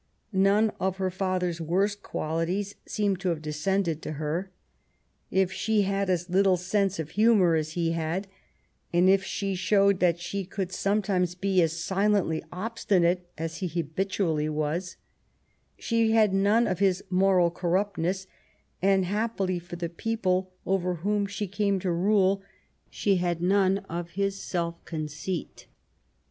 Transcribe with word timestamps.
None 0.33 0.71
of 0.79 0.97
her 0.97 1.11
father's 1.11 1.61
worst 1.61 2.01
qualities 2.01 2.73
seem 2.87 3.17
to 3.17 3.29
have 3.29 3.39
descended 3.43 4.01
to 4.01 4.13
her. 4.13 4.49
If 5.29 5.51
she 5.51 5.83
had 5.83 6.09
as 6.09 6.27
little 6.27 6.57
sense 6.57 6.97
of 6.97 7.11
humor 7.11 7.53
as 7.53 7.73
he 7.73 7.91
had, 7.91 8.25
and 8.91 9.07
if 9.07 9.23
she 9.23 9.53
showed 9.53 9.99
that 9.99 10.19
she 10.19 10.43
could 10.43 10.71
some 10.71 11.03
times 11.03 11.35
be 11.35 11.61
as 11.61 11.77
silently 11.79 12.43
obstinate 12.51 13.29
as 13.37 13.57
he 13.57 13.67
habitually 13.67 14.49
was, 14.49 14.95
she 15.77 16.13
had 16.13 16.33
none 16.33 16.65
of 16.65 16.79
his 16.79 17.03
moral 17.11 17.51
corruptness, 17.51 18.25
and, 18.81 19.05
happily 19.05 19.59
for 19.59 19.75
the 19.75 19.87
people 19.87 20.51
over 20.65 20.95
whom 20.95 21.27
she 21.27 21.45
came 21.47 21.77
to 21.79 21.91
rule, 21.91 22.41
she 22.89 23.17
had 23.17 23.39
none 23.39 23.77
of 23.87 24.09
his 24.17 24.41
self 24.41 24.83
conceit. 24.83 25.67